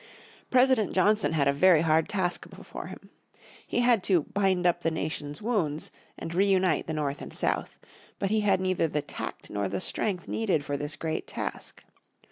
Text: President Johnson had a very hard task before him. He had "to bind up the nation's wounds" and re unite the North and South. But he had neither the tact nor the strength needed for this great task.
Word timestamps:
President 0.49 0.93
Johnson 0.93 1.33
had 1.33 1.47
a 1.47 1.53
very 1.53 1.81
hard 1.81 2.09
task 2.09 2.49
before 2.49 2.87
him. 2.87 3.11
He 3.67 3.81
had 3.81 4.01
"to 4.05 4.23
bind 4.23 4.65
up 4.65 4.81
the 4.81 4.89
nation's 4.89 5.43
wounds" 5.43 5.91
and 6.17 6.33
re 6.33 6.47
unite 6.47 6.87
the 6.87 6.93
North 6.95 7.21
and 7.21 7.31
South. 7.31 7.77
But 8.17 8.31
he 8.31 8.39
had 8.41 8.59
neither 8.59 8.87
the 8.87 9.03
tact 9.03 9.51
nor 9.51 9.67
the 9.67 9.79
strength 9.79 10.27
needed 10.27 10.65
for 10.65 10.75
this 10.75 10.95
great 10.95 11.27
task. 11.27 11.83